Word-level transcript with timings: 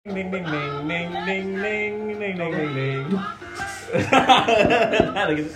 Ning 0.00 0.32
ning 0.32 0.48
ning 0.48 0.88
ning 0.88 1.12
ning 1.28 1.46
ning 1.60 1.94
ning 2.16 2.18
ning 2.40 2.52
ning 2.56 2.72
ning. 2.72 3.04
Ada 5.12 5.28
gitu. 5.36 5.52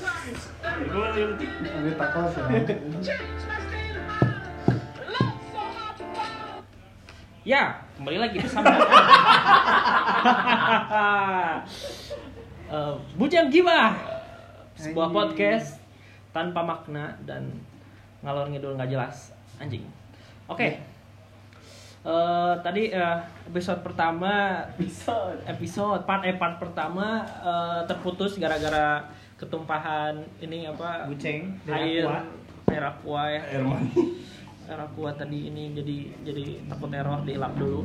Gua 0.92 1.08
gitu. 1.16 1.32
Ada 1.64 1.92
takos 1.96 2.36
ya. 2.36 2.44
Ya, 7.40 7.80
kembali 7.96 8.20
lagi 8.20 8.36
bersama 8.44 8.68
Eh, 12.68 12.94
Bujang 13.16 13.48
Gibah 13.48 13.96
Sebuah 14.76 15.08
Anjing. 15.08 15.16
podcast 15.16 15.80
tanpa 16.36 16.60
makna 16.60 17.16
dan 17.24 17.48
ngalor 18.20 18.52
ngidul 18.52 18.76
nggak 18.76 18.92
jelas 18.92 19.32
Anjing 19.56 19.88
Oke 20.52 20.84
Eh, 22.04 22.54
Tadi 22.60 22.92
eh, 22.92 23.16
episode 23.48 23.80
pertama 23.80 24.60
Episode. 24.70 25.40
Episode, 25.46 26.04
part, 26.04 26.20
eh, 26.22 26.36
part 26.36 26.60
pertama 26.60 27.24
eh, 27.24 27.80
terputus 27.88 28.36
gara-gara 28.36 29.08
ketumpahan 29.34 30.12
ini 30.38 30.68
apa 30.68 31.08
Buceng. 31.08 31.56
air 31.66 32.04
air 32.66 32.84
aqua 32.84 33.24
ya 33.26 33.40
Air 33.50 33.64
mani. 33.64 33.88
air 34.64 34.80
aqua 34.80 35.10
tadi 35.12 35.48
ini 35.48 35.72
jadi 35.72 35.96
jadi 36.22 36.44
takut 36.64 36.88
error 36.88 37.20
di 37.20 37.34
lap 37.34 37.52
dulu 37.54 37.82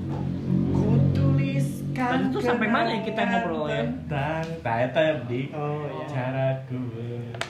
Ku 0.70 1.00
tuliskan. 1.12 2.12
Tadi 2.12 2.26
tuh 2.30 2.44
sampai 2.44 2.68
mana 2.68 2.92
ya 2.92 3.02
kita 3.02 3.22
ngobrol 3.24 3.66
ya? 3.68 3.84
Tentang 4.06 4.46
tanya 4.62 5.16
di 5.26 5.42
Oh 5.52 5.88
ya. 5.90 6.06
caraku. 6.06 6.82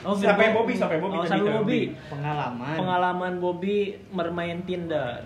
Oh, 0.00 0.14
sampai. 0.14 0.54
Bobby, 0.54 0.74
sampai 0.74 0.96
Bobby 0.96 1.16
Oh, 1.18 1.26
sampai 1.26 1.50
Bobby. 1.52 1.80
Pengalaman. 2.08 2.74
Pengalaman 2.74 3.32
Bobby 3.36 3.76
bermain 4.08 4.62
Tinder. 4.64 5.18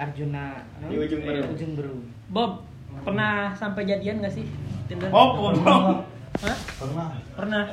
Arjuna 0.00 0.64
Di 0.82 0.96
ujung 0.96 1.20
beru. 1.20 1.42
Ujung 1.50 1.72
beru. 1.74 1.96
Bob, 2.26 2.64
pernah 3.02 3.52
sampai 3.52 3.84
jadian 3.84 4.18
gak 4.18 4.32
sih 4.32 4.48
Tinder? 4.86 5.10
Oh, 5.10 5.52
pernah. 5.52 6.00
Hah? 6.40 6.56
pernah 6.74 7.08
Pernah. 7.30 7.64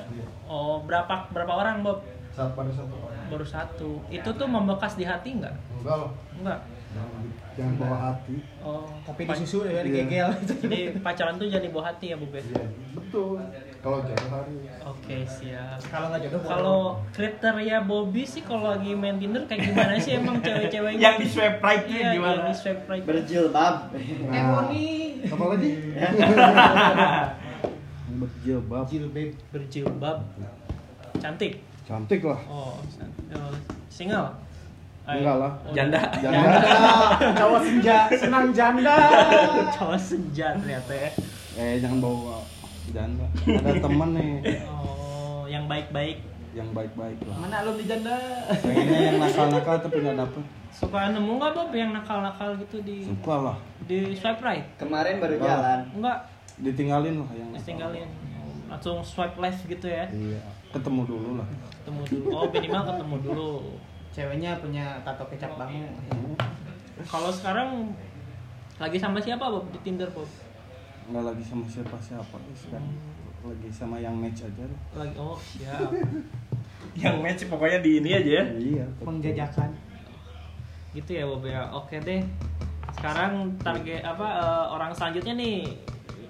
Oh, 0.44 0.82
berapa 0.82 1.14
berapa 1.30 1.54
orang 1.56 1.82
Bob? 1.82 2.04
saat 2.30 2.54
pada 2.54 2.70
satu 2.70 2.94
orang 2.96 3.18
Baru 3.28 3.42
satu. 3.44 3.90
Itu 4.08 4.30
tuh 4.30 4.46
membekas 4.46 4.94
di 4.94 5.02
hati 5.02 5.36
nggak? 5.36 5.56
enggak 5.74 5.96
loh 5.98 6.12
Enggak. 6.36 6.60
jangan, 7.54 7.74
bawa 7.76 7.98
hati 8.04 8.38
Oh, 8.60 8.86
Tapi 9.04 9.22
pa- 9.24 9.34
disusul 9.34 9.66
ya 9.66 9.74
Iya. 9.76 9.84
digegel. 9.84 10.30
Jadi 10.62 10.80
pacaran 11.00 11.36
tuh 11.36 11.48
jadi 11.48 11.66
bawa 11.68 11.90
hati 11.90 12.12
ya, 12.12 12.16
Bob 12.16 12.30
ya? 12.30 12.42
iya 12.42 12.66
betul 12.94 13.42
kalau 13.78 14.02
jalan 14.02 14.28
hari. 14.30 14.56
Oke, 14.84 15.16
siap. 15.24 15.78
Kalau 15.86 16.06
nggak 16.10 16.22
jodoh 16.24 16.40
Kalau 16.42 16.80
kriteria 17.10 17.78
Bobby 17.82 18.22
sih 18.24 18.42
kalau 18.42 18.70
lagi 18.70 18.92
main 18.92 19.16
Tinder 19.16 19.42
kayak 19.46 19.60
gimana 19.66 19.94
sih 19.98 20.16
emang 20.16 20.38
cewek-ceweknya? 20.40 21.02
Yang 21.08 21.16
di 21.18 21.28
swipe 21.28 21.60
right 21.60 21.82
tuh 21.82 21.94
Iya, 21.94 22.08
gimana? 22.14 22.36
yang 22.36 22.48
di 22.48 22.56
swipe 22.56 22.84
right. 22.86 23.04
berjilbab. 23.04 23.76
Nah 24.28 24.44
apa 25.24 25.44
lagi? 25.50 25.72
Berjilbab. 28.18 28.84
Jilbab. 28.88 29.30
Berjilbab. 29.52 30.18
Cantik? 31.18 31.54
Cantik 31.84 32.22
lah. 32.24 32.40
Oh, 32.48 32.76
oh, 33.32 33.54
single? 33.88 34.28
Eh, 35.08 35.24
Enggak 35.24 35.40
lah. 35.40 35.52
oh, 35.64 35.72
Janda. 35.72 36.02
jangan 36.20 36.52
Cowok 37.40 37.62
senja, 37.64 37.98
senang 38.12 38.52
janda. 38.52 38.96
cowok 39.72 39.96
senja 39.96 40.52
ternyata 40.60 40.92
ya. 40.92 41.10
Eh 41.56 41.80
jangan 41.80 42.04
bawa 42.04 42.44
janda 42.92 43.26
ada 43.46 43.72
temen 43.80 44.10
nih. 44.16 44.34
Oh 44.68 45.44
yang 45.48 45.66
baik-baik. 45.66 46.18
Yang 46.56 46.70
baik-baik 46.74 47.20
lah. 47.28 47.38
Mana 47.38 47.58
lu 47.68 47.72
di 47.78 47.86
janda? 47.86 48.16
pengennya 48.64 49.00
yang 49.14 49.18
nakal-nakal 49.22 49.76
tapi 49.84 49.98
nggak 50.02 50.18
dapet. 50.18 50.44
Suka 50.74 51.00
nemu 51.14 51.32
nggak 51.38 51.52
Bob 51.54 51.72
yang 51.74 51.92
nakal-nakal 51.94 52.50
gitu 52.60 52.78
di 52.82 53.06
suka 53.06 53.36
lah. 53.52 53.58
di 53.86 54.14
swipe 54.14 54.42
right? 54.42 54.66
Kemarin 54.80 55.22
baru 55.22 55.36
Wah. 55.40 55.48
jalan. 55.48 55.80
Enggak. 55.96 56.20
Ditinggalin 56.58 57.16
lah 57.22 57.30
yang 57.38 57.50
nakal. 57.54 57.66
tinggalin 57.66 58.10
langsung 58.68 58.98
swipe 59.06 59.38
left 59.40 59.62
gitu 59.70 59.88
ya? 59.88 60.06
Iya. 60.10 60.42
Ketemu 60.74 61.02
dulu 61.08 61.30
lah. 61.40 61.48
Ketemu 61.82 62.02
dulu. 62.10 62.28
Oh 62.34 62.46
minimal 62.50 62.84
ketemu 62.84 63.16
dulu. 63.24 63.52
Ceweknya 64.12 64.52
punya 64.58 64.86
tato 65.06 65.24
kecap 65.30 65.54
bangu. 65.56 65.86
kalau 67.06 67.30
sekarang 67.30 67.94
lagi 68.82 68.98
sama 68.98 69.22
siapa 69.22 69.46
Bob 69.46 69.70
di 69.70 69.80
Tinder 69.86 70.10
Bob 70.10 70.26
nggak 71.08 71.24
lagi 71.24 71.40
sama 71.42 71.64
siapa-siapa 71.66 72.36
sekarang 72.54 72.92
lagi 73.42 73.70
sama 73.70 73.96
yang 73.96 74.12
match 74.14 74.44
aja 74.44 74.66
lagi 74.94 75.16
oh 75.16 75.38
siap 75.38 75.92
Yang 76.98 77.16
match 77.22 77.42
pokoknya 77.46 77.80
di 77.80 78.02
ini 78.02 78.10
aja 78.12 78.32
ya. 78.34 78.44
iya 78.54 78.86
Penjajakan. 79.00 79.70
gitu 80.92 81.12
ya 81.12 81.24
Bob 81.24 81.46
ya 81.46 81.62
oke 81.70 81.94
deh 81.96 82.22
sekarang 82.92 83.34
target 83.58 84.02
apa 84.02 84.28
eh, 84.36 84.66
orang 84.68 84.92
selanjutnya 84.92 85.34
nih 85.36 85.58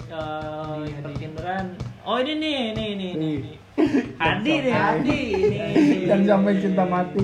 eh 0.05 0.75
Ini, 0.75 0.83
yang 0.83 0.93
Hadi. 0.93 1.05
bertinderan 1.07 1.65
oh 2.03 2.17
ini 2.17 2.33
nih 2.35 2.51
nih 2.51 2.71
nih 2.71 2.91
nih, 2.91 3.11
Nih. 3.15 3.35
nih. 3.39 3.55
Hadi 4.21 4.53
nih 4.59 4.73
Hadi 4.73 5.19
nih 5.51 5.71
yang 6.05 6.23
sampai 6.23 6.53
cinta 6.57 6.83
mati 6.83 7.23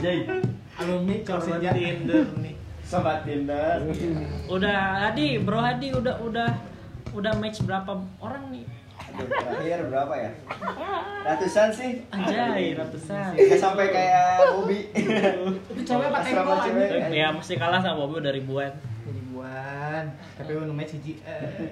Jai. 0.00 0.18
Alumni 0.76 1.14
cowok 1.20 1.38
Korban 1.38 1.60
senja. 1.60 1.70
Tinder 1.72 2.26
nih 2.36 2.49
sobat 2.90 3.22
Tinder 3.22 3.78
udah 4.50 4.80
Hadi 5.06 5.38
bro 5.38 5.62
Hadi 5.62 5.94
udah 5.94 6.18
udah 6.18 6.50
udah 7.10 7.32
match 7.38 7.62
berapa 7.62 7.94
orang 8.18 8.50
nih 8.50 8.66
Aduh, 9.00 9.26
terakhir 9.26 9.86
berapa 9.86 10.12
ya 10.12 10.30
ratusan 11.24 11.68
sih 11.70 11.90
anjay 12.10 12.74
ratusan 12.74 13.32
Nggak 13.32 13.58
sampai 13.58 13.86
kayak 13.88 14.26
Bobby 14.52 14.90
Itu 14.92 15.80
cowoknya 15.86 16.10
pakai 16.12 16.32
cewek. 16.34 16.86
anjing. 16.90 17.14
ya 17.14 17.26
mesti 17.30 17.54
kalah 17.56 17.78
sama 17.78 17.96
Bobby 18.00 18.20
udah 18.20 18.34
ribuan 18.34 18.72
Ribuan. 19.00 20.04
Tapi 20.36 20.50
lu 20.52 20.68
nomor 20.68 20.84
siji. 20.84 21.16
Eh. 21.24 21.66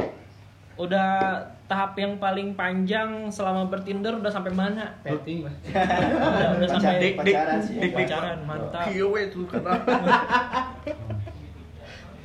udah 0.75 1.37
tahap 1.67 1.93
yang 1.95 2.17
paling 2.17 2.55
panjang 2.55 3.27
selama 3.29 3.67
bertinder 3.67 4.15
udah 4.15 4.31
sampai 4.31 4.55
mana 4.55 4.95
Petting. 5.03 5.43
udah, 5.45 6.49
udah 6.57 6.69
sampai 6.71 7.13
pacaran 7.13 7.59
sih. 7.61 7.77
pacaran 7.93 8.39
mantap 8.43 8.89
Kiwe 8.89 9.29
tuh 9.29 9.45
kata. 9.45 9.75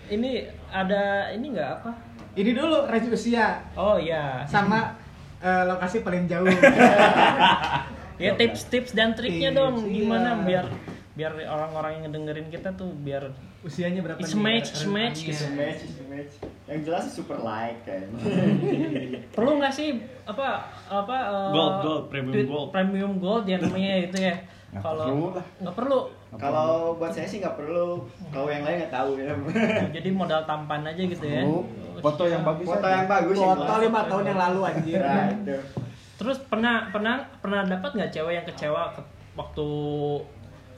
Ini 0.09 0.47
ada 0.72 1.31
ini 1.31 1.46
nggak 1.53 1.69
apa 1.81 1.91
Ini 2.34 2.50
dulu 2.58 2.90
range 2.90 3.14
usia 3.14 3.62
oh 3.78 3.96
iya 4.02 4.41
sama 4.50 4.97
eh, 5.38 5.64
lokasi 5.69 6.02
paling 6.02 6.25
jauh. 6.25 6.50
ya 8.24 8.34
tips-tips 8.34 8.97
dan 8.97 9.14
triknya 9.14 9.53
Tips, 9.53 9.59
dong 9.59 9.75
gimana 9.86 10.30
iya. 10.34 10.46
biar 10.46 10.66
biar 11.14 11.31
orang-orang 11.46 12.02
yang 12.02 12.03
ngedengerin 12.09 12.47
kita 12.50 12.74
tuh 12.74 12.90
biar 13.06 13.30
Usianya 13.64 14.03
berapa? 14.03 14.19
It's 14.19 14.36
nih? 14.36 14.44
match, 14.44 14.68
it's 14.75 14.84
match 14.90 15.19
gitu. 15.24 15.46
match 15.56 15.81
match 16.09 16.34
yang 16.68 16.81
jelas 16.85 17.06
super 17.12 17.38
like 17.44 17.80
kan 17.84 18.08
perlu 19.35 19.59
nggak 19.59 19.74
sih 19.74 20.00
apa 20.24 20.68
apa 20.88 21.18
eh, 21.28 21.50
Gold, 21.52 21.75
gold, 21.84 22.03
premium 22.08 22.46
gold. 22.47 22.68
premium 22.72 23.14
gold 23.20 23.46
yang 23.50 23.62
namanya 23.68 23.94
itu 24.08 24.18
ya 24.20 24.35
Nggak 24.73 24.81
kalau 24.84 25.06
perlu 25.06 25.28
lah. 25.29 25.45
nggak 25.59 25.75
perlu. 25.75 26.00
Kalau 26.34 26.72
buat 26.97 27.11
saya 27.11 27.28
sih 27.28 27.38
nggak 27.39 27.56
perlu. 27.56 27.89
Kalau 28.28 28.47
yang 28.47 28.63
lain 28.63 28.75
nggak 28.79 28.89
tahu 28.91 29.11
ya. 29.16 29.29
Jadi 29.95 30.09
modal 30.09 30.41
tampan 30.44 30.81
aja 30.84 30.97
gitu 31.00 31.22
ya? 31.23 31.41
Oh, 31.44 31.61
foto 32.00 32.23
yang 32.25 32.41
bagus 32.41 32.66
foto 32.67 32.81
aja. 32.81 32.95
yang 32.95 33.07
bagus 33.07 33.38
Foto 33.38 33.73
lima 33.79 34.01
tahun 34.03 34.23
yang 34.25 34.39
lalu 34.41 34.59
anjir. 34.63 35.00
Aduh. 35.00 35.61
terus 36.13 36.38
pernah 36.41 36.88
pernah 36.88 37.16
pernah 37.38 37.61
dapat 37.63 37.89
nggak 37.91 38.11
cewek 38.11 38.34
yang 38.34 38.45
kecewa 38.45 38.89
ke- 38.91 39.06
waktu 39.34 39.67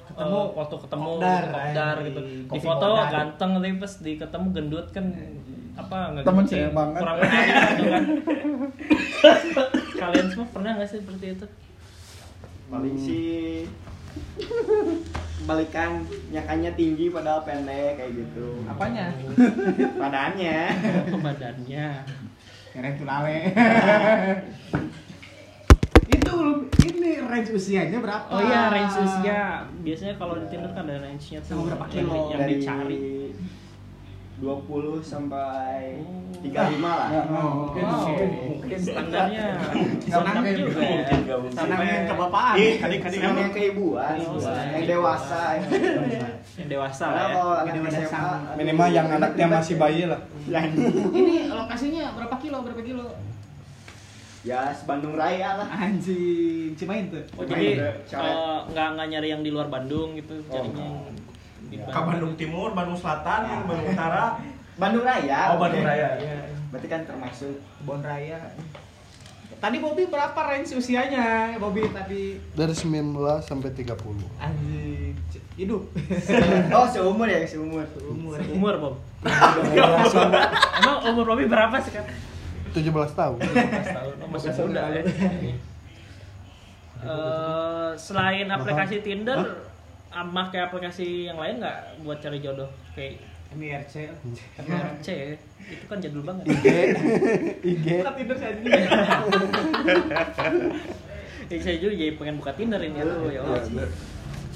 Ketemu. 0.06 0.31
eh, 0.33 0.47
waktu 0.53 0.75
ketemu 0.77 1.12
Kopdar, 1.13 1.44
kopdar 1.50 1.95
gitu? 2.03 2.19
Di 2.45 2.59
foto 2.59 2.88
kopdar. 2.89 3.09
ganteng 3.09 3.51
tapi 3.56 3.75
pas 3.75 3.94
di 4.00 4.12
ketemu 4.16 4.47
gendut 4.51 4.88
kan 4.89 5.06
apa 5.75 5.97
nggak 6.09 6.23
Temen 6.23 6.44
gitu 6.44 6.56
sih, 6.56 6.62
kurang 6.72 7.16
menarik 7.17 7.51
gitu 7.75 7.85
kan 7.85 8.03
kalian 9.97 10.25
semua 10.29 10.47
pernah 10.50 10.72
nggak 10.73 10.88
sih 10.88 11.00
seperti 11.00 11.25
itu 11.33 11.45
paling 12.65 12.95
sih 12.97 13.69
balikan 15.47 16.01
nyakannya 16.31 16.71
tinggi 16.73 17.13
padahal 17.13 17.45
pendek 17.45 18.01
kayak 18.01 18.11
gitu 18.15 18.47
Apanya? 18.65 19.13
badannya 20.01 20.57
badannya 21.21 21.88
Keren 22.75 23.00
tulale. 23.00 23.56
Itu 26.12 26.33
ini 26.83 27.12
range 27.23 27.56
usianya 27.56 28.03
berapa? 28.03 28.27
oh 28.27 28.41
iya 28.44 28.68
range 28.68 29.00
usia 29.00 29.63
biasanya 29.79 30.19
kalau 30.19 30.35
di 30.35 30.47
Tinder 30.51 30.71
kan 30.75 30.83
ada 30.83 31.00
range-nya 31.00 31.39
tuh 31.39 31.56
Sama 31.56 31.71
berapa 31.71 31.85
yang, 31.88 32.03
kilo? 32.03 32.35
yang 32.35 32.39
dari 32.44 32.53
dicari 32.59 33.25
20 34.35 34.99
sampai 34.99 35.95
Oh. 35.95 36.21
35 36.45 36.51
lah 36.83 37.09
Oh, 37.25 37.49
mungkin 37.65 37.81
Wow, 37.81 38.05
mungkin 38.05 38.29
mungkin 38.59 38.77
standarnya 38.77 39.45
Senang 39.97 40.21
mantap 40.21 40.35
mungkin. 40.37 40.55
juga 40.59 40.77
ya. 40.77 40.91
Mungkin 40.93 41.17
nggak 41.25 41.37
mungkin. 41.41 41.57
Senang 41.57 41.81
yang 41.81 42.05
kebapaan. 42.05 42.55
Ih, 42.55 42.73
kadang-kadang 42.77 43.17
yang 43.17 43.35
yang 43.39 43.53
keibuan 43.55 44.13
Oh, 44.13 44.37
yang 44.37 44.85
dewasa 44.85 45.41
yang 45.57 45.65
dewasa. 45.65 46.21
yang 46.55 46.67
dewasa 46.69 47.05
lah 47.07 47.17
ya 47.17 47.27
kalau 47.31 47.53
anak 47.55 47.65
Yang 47.65 47.85
dewasa 47.89 48.19
minimal 48.53 48.87
yang 48.91 49.07
anaknya 49.09 49.45
masih 49.49 49.75
bayi 49.75 50.03
lah 50.05 50.21
Ini 51.17 51.35
lokasinya 51.49 52.03
berapa 52.13 52.35
kilo? 52.37 52.57
Berapa 52.61 52.83
kilo? 52.83 53.05
ya 54.45 54.61
Bandung 54.85 55.17
Raya 55.17 55.57
lah 55.57 55.65
Anjing, 55.65 56.77
Cimain 56.77 57.09
tuh. 57.09 57.25
Oh 57.33 57.41
jadi 57.41 57.81
eh, 57.81 58.57
nggak 58.69 58.87
nggak 58.93 59.07
nyari 59.09 59.33
yang 59.33 59.41
di 59.41 59.49
luar 59.49 59.65
Bandung 59.67 60.13
gitu, 60.13 60.37
Oh, 60.37 60.53
jadinya 60.53 60.85
Ke 61.71 62.00
Bandung 62.00 62.33
Timur, 62.38 62.73
Bandung 62.73 62.97
Selatan, 62.97 63.65
Bandung 63.65 63.89
Utara. 63.91 64.38
Bandung 64.81 65.03
Raya. 65.07 65.56
Oh, 65.56 65.59
Bandung. 65.62 65.88
Raya. 65.88 66.19
Iya. 66.19 66.51
Berarti 66.69 66.88
kan 66.91 67.01
termasuk 67.07 67.56
Kebon 67.79 68.03
Raya. 68.03 68.39
Tadi 69.56 69.79
Bobby 69.79 70.03
berapa 70.12 70.35
range 70.35 70.75
usianya? 70.75 71.56
Bobby 71.57 71.88
tadi 71.89 72.35
Dari 72.53 72.75
19 72.75 73.15
sampai 73.39 73.71
30. 73.71 73.95
anjing 74.38 75.15
hidup. 75.56 75.88
Oh, 76.75 76.85
seumur 76.91 77.23
ya, 77.25 77.39
seumur. 77.47 77.88
Umur. 78.03 78.35
Umur 78.51 78.73
Bob. 78.77 78.95
Emang 80.83 80.97
umur 81.07 81.23
Bobby 81.33 81.47
berapa 81.47 81.79
sih 81.79 81.95
kan? 81.95 82.03
17 82.75 82.91
tahun. 83.15 83.38
15 83.39 83.95
tahun. 83.95 84.13
Oh, 84.19 84.27
masih 84.27 84.51
muda 84.59 84.83
ya. 84.91 85.01
Eh, 87.06 87.91
selain 87.95 88.50
aplikasi 88.50 89.00
Tinder, 89.06 89.64
sama 90.15 90.47
kayak 90.47 90.71
aplikasi 90.71 91.27
yang 91.27 91.35
lain 91.35 91.59
nggak 91.59 92.00
buat 92.07 92.23
cari 92.23 92.39
jodoh 92.39 92.71
kayak 92.95 93.19
MIRC. 93.51 94.07
MRC 94.63 95.07
itu 95.67 95.85
kan 95.91 96.00
jadul 96.00 96.23
banget. 96.23 96.56
IG. 96.56 96.67
IG. 97.75 97.88
Bukan 98.00 98.15
Tinder 98.15 98.38
saja. 98.39 98.59
Ya, 101.45 101.62
saya 101.62 101.77
juga 101.77 101.94
jadi 101.94 102.17
pengen 102.17 102.41
buka 102.41 102.57
Tinder 102.57 102.81
ini 102.81 103.06
aduh 103.06 103.29
ya 103.29 103.45
Allah. 103.45 103.85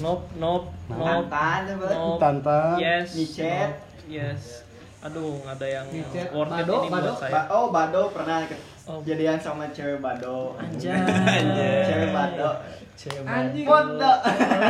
Nope, 0.01 0.25
nope, 0.41 0.73
nope, 0.89 1.29
coba. 1.29 1.53
nope. 1.69 2.17
Tantan. 2.17 2.81
Yes. 2.81 3.13
Micet. 3.13 3.45
nope, 3.77 3.77
Yes. 4.09 4.65
Aduh, 5.05 5.37
nggak 5.45 5.61
ada 5.61 5.67
yang 5.69 5.85
worth 6.33 6.49
it 6.57 6.65
ini 6.65 6.89
buat 6.89 7.15
saya. 7.21 7.45
Oh, 7.53 7.69
Bado 7.69 8.09
pernah 8.09 8.41
Oh. 8.89 9.05
jadian 9.05 9.37
sama 9.37 9.69
cewek 9.69 10.01
Bado. 10.01 10.57
Anjay. 10.57 10.97
Anjay. 10.97 11.85
Cewek 11.85 12.09
Bado. 12.09 12.49
Cewek 12.97 13.21
Anjing. 13.21 13.65
Bodo. 13.69 14.13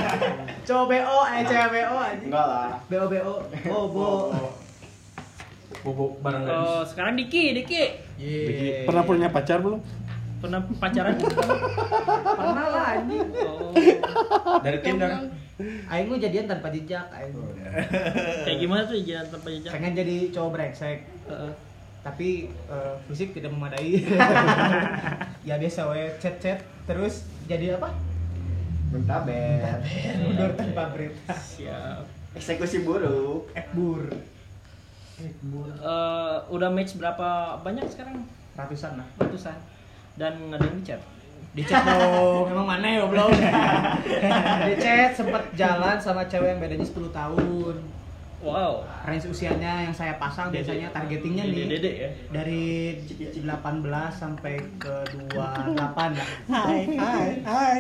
Cowok 0.68 0.86
BO, 0.86 1.18
eh 1.32 1.42
cewek 1.42 1.68
BO 1.72 1.96
anjing. 1.96 2.28
Enggak 2.28 2.46
lah. 2.46 2.70
BO 2.92 3.06
BO. 3.08 3.34
Oh, 3.72 3.84
bo. 3.88 4.08
Bobo 5.80 6.20
bareng 6.20 6.44
Oh, 6.44 6.84
gadis. 6.84 6.92
sekarang 6.92 7.16
Diki, 7.16 7.56
Diki. 7.56 7.84
Iya. 8.20 8.84
Pernah 8.84 9.08
punya 9.08 9.32
pacar 9.32 9.64
belum? 9.64 9.80
Pernah 10.44 10.68
pacaran? 10.76 11.16
Pernah 12.40 12.66
lah 12.68 12.86
anjing. 13.00 13.24
Oh. 13.40 13.72
Dari 14.60 14.84
Tinder. 14.84 15.32
Aing 15.88 16.08
mah 16.08 16.20
jadian 16.20 16.46
tanpa 16.46 16.68
jejak 16.72 17.08
aing. 17.16 17.36
Kayak 18.44 18.58
gimana 18.60 18.84
tuh 18.84 19.00
jalan 19.00 19.28
tanpa 19.32 19.48
jejak? 19.48 19.72
Pengen 19.72 19.92
jadi 19.96 20.16
cowok 20.36 20.52
brengsek. 20.52 21.08
Heeh. 21.32 21.52
Tapi 22.00 22.30
eh, 22.48 22.94
fisik 23.06 23.34
tidak 23.34 23.52
memadai 23.52 24.00
ya 25.48 25.56
biasa 25.56 25.90
we 25.90 26.08
chat 26.18 26.40
chat 26.40 26.60
terus 26.86 27.28
jadi 27.46 27.76
apa 27.76 27.92
Muntaber. 28.90 29.86
mundur 30.18 30.50
tanpa 30.58 30.90
berita 30.90 31.30
Siap. 31.30 32.02
Eksekusi 32.34 32.82
buruk. 32.82 33.46
ekbur 33.54 34.10
Eh, 35.20 36.38
udah 36.48 36.70
match 36.72 36.96
berapa 36.96 37.60
banyak 37.60 37.86
sekarang? 37.86 38.24
ratusan 38.56 38.98
lah 38.98 39.08
Ratusan. 39.20 39.56
Dan 40.16 40.50
nggak 40.50 40.58
ada 40.58 40.66
yang 40.66 40.80
di 40.80 40.86
chat. 40.86 41.02
di 41.50 41.64
chat 41.64 41.82
dong 41.82 42.46
emang 42.48 42.68
mana 42.68 42.88
ya 42.88 43.06
belum 43.12 43.32
di 44.64 44.74
chat 44.78 45.12
sempat 45.12 45.44
jalan 45.54 45.98
sama 45.98 46.24
cewek 46.26 46.56
yang 46.56 46.60
bedanya 46.62 46.86
10 46.86 47.10
tahun 47.10 47.76
Wow. 48.40 48.88
range 49.04 49.28
usianya 49.28 49.84
yang 49.84 49.92
saya 49.92 50.16
pasang 50.16 50.48
biasanya 50.48 50.88
targetingnya 50.90 51.44
nih 51.44 51.68
Dede 51.68 51.92
ya. 51.92 52.10
dari 52.32 52.96
18 53.04 53.44
sampai 54.10 54.56
ke 54.80 54.96
28 55.28 55.76
lah 55.76 56.30
Hai, 56.48 56.88
hai, 56.96 57.30
hai, 57.44 57.78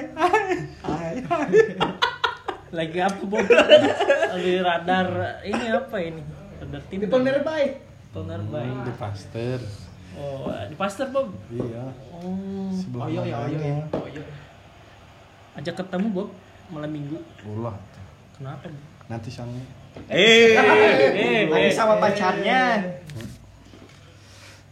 hai, 0.83 1.11
hai. 1.23 1.51
Lagi 2.69 3.00
apa 3.00 3.21
Bob? 3.23 3.39
Lagi 4.29 4.53
radar 4.59 5.07
ini 5.41 5.65
apa 5.69 5.97
ini? 5.97 6.21
Radar 6.59 6.81
tim. 6.85 7.00
people 7.01 7.23
nearby 7.23 7.63
Penerbay. 8.09 8.67
Di 8.83 8.94
Pasteur. 8.94 9.62
Oh, 10.13 10.50
di 10.65 10.75
Pasteur 10.75 11.07
Bob. 11.07 11.29
Iya. 11.47 11.88
Oh. 12.12 12.67
Sebelah 12.69 13.05
Oh, 13.05 13.09
iya, 13.09 13.21
iya, 13.23 13.38
mananya. 13.38 13.59
iya. 13.63 13.77
Oh 13.95 14.05
iya. 14.05 14.23
Ajak 15.55 15.75
ketemu 15.77 16.07
Bob 16.12 16.29
malam 16.67 16.89
minggu. 16.89 17.17
Ulah. 17.47 17.77
Kenapa? 18.33 18.65
Bob? 18.65 18.81
Nanti 19.07 19.29
sange. 19.29 19.62
Eh, 20.09 20.57
eh, 20.57 21.41
Lagi 21.45 21.69
eh. 21.69 21.74
sama 21.74 22.01
pacarnya. 22.01 22.81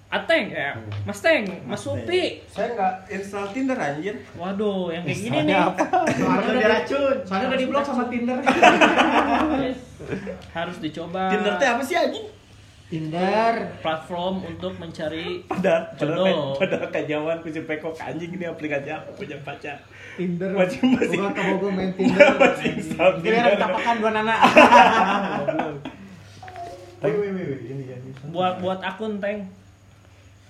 Ateng 0.08 0.56
ya, 0.56 0.72
Mas 1.04 1.19
Teng, 1.19 1.44
Mas 1.68 1.84
Supi. 1.84 2.40
saya 2.48 2.72
nggak 2.72 2.94
install 3.12 3.52
Tinder 3.52 3.75
anjir. 3.75 4.16
Waduh, 4.34 4.88
yang 4.88 5.04
kayak 5.04 5.19
gini 5.19 5.40
nih. 5.44 5.60
soalnya 5.60 6.48
Udah 6.48 6.56
diracun. 6.56 7.16
soalnya 7.28 7.48
udah 7.52 7.60
di 7.60 7.68
blok 7.68 7.84
sama 7.84 8.04
Tinder 8.08 8.40
Harus 10.56 10.78
dicoba. 10.80 11.28
Tinder 11.28 11.54
teh 11.60 11.68
apa 11.68 11.84
sih 11.84 12.00
anjing? 12.00 12.24
Tinder 12.88 13.68
platform 13.84 14.48
untuk 14.48 14.80
mencari 14.80 15.44
padahal, 15.44 15.92
Jodoh. 16.00 16.56
padahal 16.56 16.88
kajawan 16.88 17.44
ku 17.44 17.51
Peko 17.51 17.92
anjing 18.00 18.31
ini 18.31 18.48
aplikasi 18.48 18.88
apa 18.88 19.12
punya 19.12 19.36
pacar. 19.44 19.75
Tinder 20.16 20.56
Masing-masing. 20.56 21.19
Bukan 21.19 21.36
kabogo 21.36 21.68
main 21.68 21.92
Tinder 22.00 22.31
Masing 22.39 22.80
install 22.80 23.19
Kira 23.19 23.44
Tinder. 23.44 23.60
tapakan 23.60 23.95
dua 24.00 24.12
nana 24.16 24.36
wih, 27.04 27.60
ini 27.68 27.84
ya. 27.92 27.98
buat 28.31 28.63
buat 28.63 28.80
akun 28.80 29.19
Teng. 29.19 29.51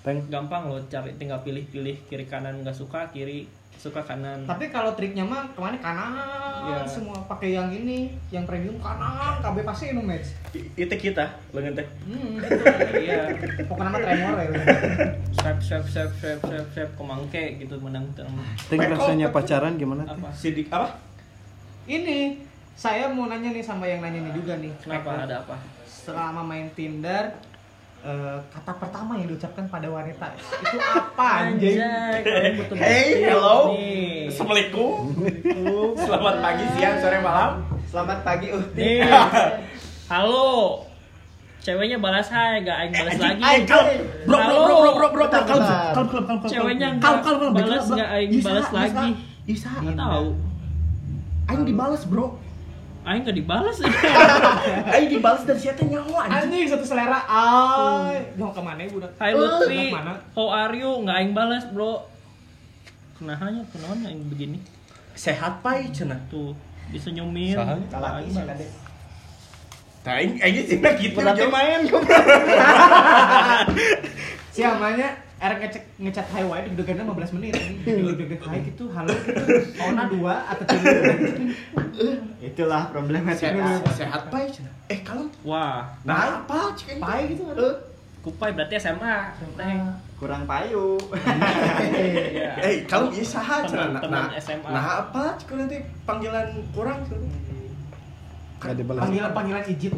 Teng. 0.06 0.18
Gampang 0.30 0.70
loh 0.70 0.78
cari 0.86 1.18
tinggal 1.18 1.42
pilih-pilih 1.42 2.06
kiri 2.06 2.24
kanan 2.30 2.62
nggak 2.62 2.78
suka, 2.78 3.10
kiri 3.10 3.50
suka 3.74 4.00
kanan. 4.00 4.42
Tapi 4.42 4.68
kalau 4.68 4.90
triknya 4.90 5.22
mah 5.22 5.44
ke 5.48 5.58
mana 5.58 5.76
kanan 5.76 6.14
Iya. 6.60 6.82
semua 6.84 7.14
pakai 7.24 7.52
yang 7.52 7.68
ini 7.68 8.10
yang 8.28 8.42
premium 8.42 8.74
kanan 8.76 9.38
KB 9.38 9.62
pasti 9.62 9.90
nu 9.90 10.02
match 10.02 10.34
Itu 10.74 10.90
kita, 10.90 11.22
lengan 11.52 11.72
teh. 11.74 11.86
hmm 12.02 12.38
gitu 12.38 12.64
Iya. 13.06 13.30
pokoknya 13.64 13.86
nama 13.86 13.98
tremor 13.98 14.34
ya 14.36 14.48
Swipe 15.30 15.60
swipe 15.60 15.86
swipe 15.86 16.12
swipe 16.12 16.42
swipe 16.42 16.68
swipe 16.72 16.92
kemangke 16.94 17.44
gitu 17.56 17.78
menang. 17.78 18.04
Teng 18.66 18.80
rasanya 18.82 19.28
pacaran 19.28 19.76
gimana? 19.76 20.02
Apa? 20.04 20.28
Sidik 20.32 20.68
apa? 20.68 20.98
ini 21.86 22.36
saya 22.74 23.08
mau 23.08 23.26
nanya 23.26 23.48
nih 23.48 23.64
sama 23.64 23.82
yang 23.82 23.98
nanya 23.98 24.20
ini 24.20 24.30
juga 24.32 24.54
nih 24.54 24.68
Kenapa 24.78 25.24
ada 25.24 25.40
apa? 25.40 25.56
selama 25.84 26.42
main 26.42 26.68
Tinder 26.70 27.32
eh, 28.00 28.38
kata 28.48 28.72
pertama 28.76 29.16
yang 29.16 29.26
diucapkan 29.26 29.66
pada 29.66 29.88
wanita 29.88 30.26
itu 30.32 30.76
apa 30.78 31.26
anjing 31.44 31.78
Hey, 32.74 33.26
hello. 33.26 33.74
nih. 33.74 34.28
Assalamualaikum. 34.28 35.18
Selamat 36.04 36.34
pagi, 36.38 36.64
siang, 36.74 36.96
sore, 36.98 37.18
malam. 37.18 37.52
Selamat 37.86 38.18
pagi 38.22 38.48
Uhti. 38.50 38.78
Nih. 38.78 39.02
Halo. 40.06 40.84
Ceweknya 41.58 41.98
balas 41.98 42.30
hai, 42.30 42.62
gak 42.62 42.76
aing 42.80 42.94
balas 42.94 43.18
lagi. 43.18 43.40
Ay, 43.42 43.56
kalem. 43.66 44.00
Bro, 44.24 44.36
bro, 44.38 44.56
bro, 44.56 44.76
bro, 44.78 44.90
bro, 44.94 45.08
bro, 45.10 45.24
Bentar, 45.26 45.42
kalem, 45.42 45.60
bentar. 45.60 45.92
kalem, 45.92 46.08
kalem, 46.08 46.08
kalem, 46.08 46.38
kalem. 46.38 46.48
Ceweknya 46.48 46.88
kalem, 46.96 47.50
balas, 47.52 47.84
nggak 47.88 48.08
aing 48.14 48.30
balas 48.40 48.68
lagi. 48.70 49.08
Bisa. 49.44 49.68
Nggak 49.76 49.96
tahu. 49.98 50.26
Aing 51.48 51.64
dibalas, 51.64 52.02
bro. 52.04 52.26
Aing 53.08 53.24
gak 53.24 53.36
dibalas. 53.40 53.80
Aing 54.92 55.08
dibalas 55.08 55.48
dari 55.48 55.56
siapa 55.56 55.80
nyawa 55.80 56.28
anjing. 56.28 56.52
anjing 56.52 56.66
satu 56.68 56.84
selera 56.84 57.24
ay 57.24 58.36
mau 58.36 58.52
ke 58.52 58.60
mana 58.60 58.84
ya 58.84 58.92
budak 58.92 59.12
Hai 59.16 59.32
Lutfi, 59.32 59.88
Mana? 59.88 60.12
how 60.36 60.52
are 60.52 60.76
you? 60.76 60.92
Nggak 61.08 61.16
aing 61.16 61.32
balas, 61.32 61.64
bro. 61.72 62.04
Kenahanya, 63.16 63.64
kenapa 63.72 64.12
aing 64.12 64.28
begini? 64.28 64.60
Sehat 65.16 65.64
pai 65.64 65.88
cenah. 65.88 66.20
Tuh, 66.28 66.52
disenyumin. 66.92 67.56
Saha? 67.56 67.80
Kalaki 67.88 68.28
aing. 68.28 68.72
Nah, 70.04 70.12
aing 70.20 70.32
aing 70.44 70.68
sih 70.68 70.76
gitu. 70.76 71.16
Berarti 71.16 71.48
main 71.48 71.80
siamanya 74.52 75.27
era 75.38 75.54
ngecek 75.54 75.82
ngecat 75.96 76.26
hai 76.28 76.42
wae 76.42 76.66
di 76.66 76.74
degan 76.74 76.98
15 77.00 77.30
menit 77.32 77.54
di 77.80 77.94
degan 78.12 78.38
hai 78.44 78.58
gitu 78.60 78.90
halo 78.90 79.14
gitu 79.22 79.42
ona 79.80 80.04
dua 80.06 80.34
atau 80.46 80.64
tiga 80.66 80.90
Itulah 82.40 82.86
problematika. 82.88 83.50
Sehat, 83.50 83.82
sehat 83.92 84.22
pai. 84.30 84.46
Eh, 84.86 85.02
kalem. 85.02 85.26
Wah, 85.42 85.90
Nah, 86.02 86.38
apa 86.38 86.70
cek 86.72 86.94
aing? 86.94 87.02
pai 87.02 87.20
gitu 87.28 87.42
kan 87.44 87.58
Eh, 87.58 87.74
kupai 88.20 88.50
berarti 88.54 88.78
SMA. 88.78 89.34
Teng. 89.54 89.80
kurang 90.14 90.42
payu. 90.44 90.94
Eh, 92.58 92.86
kalem 92.86 93.10
ieu 93.12 93.22
saha 93.24 93.62
cenah. 93.64 93.98
Nah, 94.04 94.30
SMA. 94.36 94.70
Nah, 94.70 94.84
apa 95.02 95.34
cek 95.34 95.50
nanti 95.52 95.78
panggilan 96.02 96.46
kurang 96.70 97.02
cenah. 97.04 97.26
Gak 98.58 98.74
dibalas. 98.74 99.02
panggilan 99.02 99.30
panggilan 99.32 99.62
ijit 99.68 99.94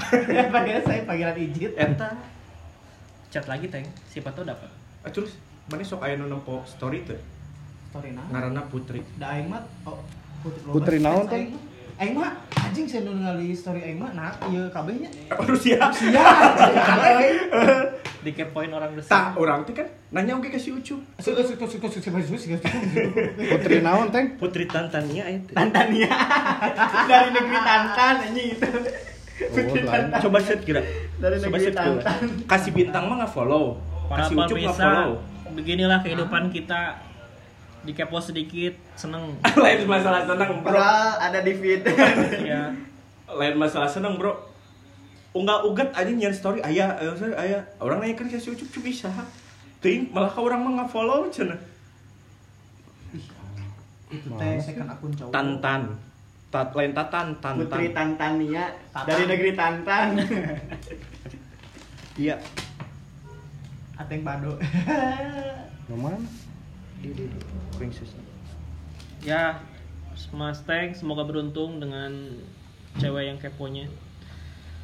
panggilan 0.54 0.82
saya 0.82 1.00
panggilan 1.04 1.36
ijit 1.38 1.72
Eta. 1.74 2.08
Chat 3.30 3.46
lagi, 3.46 3.66
Teng. 3.66 3.86
Siapa 4.06 4.34
tahu 4.34 4.42
dapat. 4.42 4.66
Ah, 5.00 5.08
terus 5.08 5.38
mana 5.66 5.80
sok 5.80 6.02
aya 6.02 6.18
nu 6.18 6.26
nempo 6.26 6.66
story 6.66 7.06
teh? 7.06 7.14
story 7.88 8.10
nah 8.10 8.26
Ngaranna 8.26 8.62
Putri. 8.66 9.02
da 9.14 9.34
aing 9.34 9.46
mah 9.46 9.62
oh 9.82 9.98
putri, 10.42 10.62
Putri 10.66 10.96
naon, 10.98 11.26
teh 11.26 11.46
aing 11.96 12.14
mah 12.14 12.30
anjing 12.56 12.86
saya 12.86 13.02
nu 13.02 13.14
ningali 13.14 13.50
story 13.50 13.82
aing 13.82 13.98
mah 13.98 14.10
nah 14.12 14.30
ieu 14.46 14.66
kabehnya 14.68 15.06
Rusia. 15.50 15.78
sia 15.90 16.22
dikepoin 18.20 18.68
orang 18.68 18.92
Tak, 18.92 18.98
besar 18.98 19.22
orang 19.34 19.62
teh 19.62 19.74
kan 19.74 19.86
nanya 20.10 20.34
oke 20.36 20.50
ke 20.50 20.58
si 20.58 20.70
Ucup. 20.70 20.98
Suka 21.18 21.42
suka 21.42 21.66
suka 21.66 21.86
suka 21.86 22.08
suka 22.10 22.18
suka 22.18 22.56
suka 22.58 22.70
Putri 23.50 23.78
naon 23.80 24.10
teng? 24.10 24.38
Putri 24.38 24.66
Tantania 24.66 25.24
itu. 25.26 25.50
Tantania 25.50 26.10
dari 27.10 27.30
negeri 27.30 27.58
Tantan 27.58 28.14
anjing 28.26 28.58
itu. 28.58 28.66
Coba 30.20 30.38
set 30.42 30.60
kira. 30.62 30.80
Dari 31.16 31.36
Coba 31.40 31.56
set 31.56 31.74
kira. 31.74 32.12
Kasih 32.44 32.70
bintang 32.76 33.08
mah 33.08 33.24
nggak 33.24 33.32
follow. 33.32 33.80
para 34.10 34.26
Kasih 34.26 34.34
Ucup 34.36 34.56
nggak 34.58 34.76
follow. 34.76 35.12
pemirsa 35.16 35.28
beginilah 35.50 35.98
kehidupan 36.02 36.50
kita 36.54 37.02
dikepo 37.82 38.22
sedikit 38.22 38.76
seneng 38.94 39.34
Lain 39.62 39.88
masalah 39.88 40.22
senang, 40.26 40.60
bro. 40.62 40.70
Bro, 40.70 40.94
ada 41.18 41.38
di 41.40 41.52
feed. 41.56 41.82
ya 42.50 42.70
Lain 43.30 43.54
masalah 43.56 43.88
senang, 43.88 44.20
bro. 44.20 44.34
Unggah 45.30 45.62
ugat 45.62 45.94
aja 45.94 46.10
nyian 46.10 46.34
story 46.34 46.58
ayah, 46.66 46.98
eh, 46.98 47.14
sorry, 47.14 47.34
ayah. 47.38 47.62
Orang 47.78 48.02
nanya 48.02 48.18
kan 48.18 48.26
ke 48.26 48.38
si 48.38 48.50
Ucup 48.50 48.66
Ucup 48.66 48.82
bisa. 48.82 49.08
Ting, 49.80 50.10
malah 50.10 50.28
ka 50.28 50.42
orang 50.42 50.60
mah 50.60 50.72
nggak 50.82 50.90
follow 50.90 51.30
akun 54.90 55.10
cowok. 55.14 55.32
Tantan. 55.32 56.09
Tat 56.50 56.74
lain 56.74 56.90
tatan, 56.90 57.38
tantan. 57.38 57.62
Putri 57.62 57.94
Tantania 57.94 58.74
Tantan. 58.90 59.06
dari 59.06 59.24
negeri 59.30 59.52
Tantan. 59.54 60.08
Iya. 62.18 62.36
Ateng 63.94 64.26
Bado. 64.26 64.58
Yang 65.86 66.00
mana? 66.04 66.18
Di 66.98 67.08
di. 67.14 67.24
Princess. 67.78 68.12
ya 69.24 69.56
Mas 70.36 70.60
Teng 70.68 70.92
semoga 70.92 71.24
beruntung 71.24 71.80
dengan 71.80 72.12
cewek 73.00 73.24
yang 73.24 73.38
keponya 73.40 73.88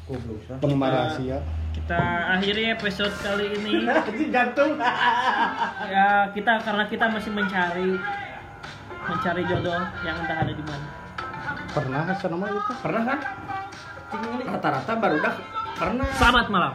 Goblok. 0.07 0.61
Penggemar 0.63 0.89
rahasia. 0.93 1.43
kita 1.77 2.01
akhiri 2.37 2.73
episode 2.73 3.13
kali 3.21 3.53
ini 3.53 3.85
Anjing 3.91 4.31
jantung. 4.33 4.79
ya 5.93 6.31
kita 6.33 6.63
karena 6.63 6.85
kita 6.89 7.05
masih 7.11 7.31
mencari 7.35 7.97
mencari 9.03 9.41
jodoh 9.45 9.81
yang 10.01 10.15
entah 10.25 10.37
ada 10.41 10.53
di 10.53 10.63
mana 10.65 11.06
Pernah 11.71 12.01
sana 12.17 12.35
mah 12.35 12.49
itu? 12.49 12.73
Pernah 12.81 13.03
kan? 13.03 13.19
Rata-rata 14.47 14.91
baru 14.95 15.17
dah 15.19 15.35
pernah. 15.77 16.07
selamat 16.17 16.45
malam 16.49 16.73